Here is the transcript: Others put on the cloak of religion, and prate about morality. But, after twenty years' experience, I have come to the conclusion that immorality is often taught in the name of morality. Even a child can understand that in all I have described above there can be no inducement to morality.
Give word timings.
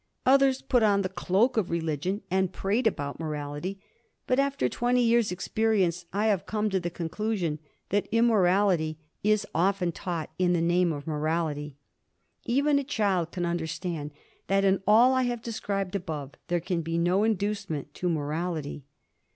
Others 0.25 0.63
put 0.63 0.81
on 0.81 1.03
the 1.03 1.09
cloak 1.09 1.57
of 1.57 1.69
religion, 1.69 2.23
and 2.31 2.51
prate 2.51 2.87
about 2.87 3.19
morality. 3.19 3.77
But, 4.25 4.39
after 4.39 4.67
twenty 4.67 5.03
years' 5.03 5.31
experience, 5.31 6.07
I 6.11 6.25
have 6.25 6.47
come 6.47 6.71
to 6.71 6.79
the 6.79 6.89
conclusion 6.89 7.59
that 7.89 8.07
immorality 8.11 8.97
is 9.23 9.45
often 9.53 9.91
taught 9.91 10.31
in 10.39 10.53
the 10.53 10.59
name 10.59 10.91
of 10.91 11.05
morality. 11.05 11.75
Even 12.45 12.79
a 12.79 12.83
child 12.83 13.31
can 13.31 13.45
understand 13.45 14.09
that 14.47 14.65
in 14.65 14.81
all 14.87 15.13
I 15.13 15.21
have 15.29 15.43
described 15.43 15.93
above 15.93 16.31
there 16.47 16.59
can 16.59 16.81
be 16.81 16.97
no 16.97 17.23
inducement 17.23 17.93
to 17.93 18.09
morality. 18.09 18.83